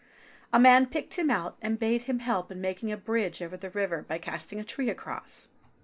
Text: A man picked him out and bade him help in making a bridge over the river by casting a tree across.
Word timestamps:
A 0.51 0.57
man 0.59 0.87
picked 0.87 1.13
him 1.19 1.29
out 1.29 1.57
and 1.61 1.77
bade 1.77 2.01
him 2.09 2.17
help 2.17 2.51
in 2.51 2.59
making 2.59 2.91
a 2.91 2.97
bridge 2.97 3.39
over 3.39 3.55
the 3.55 3.69
river 3.69 4.01
by 4.01 4.17
casting 4.17 4.59
a 4.59 4.63
tree 4.63 4.89
across. 4.89 5.49